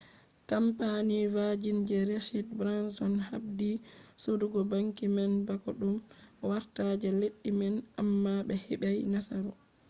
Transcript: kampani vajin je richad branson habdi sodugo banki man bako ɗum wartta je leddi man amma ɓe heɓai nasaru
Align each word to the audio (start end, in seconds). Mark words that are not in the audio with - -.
kampani 0.51 1.19
vajin 1.35 1.77
je 1.89 1.97
richad 2.09 2.47
branson 2.59 3.13
habdi 3.27 3.71
sodugo 4.23 4.59
banki 4.71 5.05
man 5.15 5.31
bako 5.47 5.69
ɗum 5.79 5.95
wartta 6.47 6.83
je 7.01 7.09
leddi 7.21 7.49
man 7.59 7.75
amma 8.01 8.31
ɓe 8.47 8.55
heɓai 8.65 8.99
nasaru 9.13 9.51